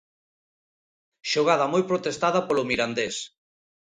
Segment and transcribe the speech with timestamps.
[1.31, 3.15] Xogada moi protestada polo Mirandés.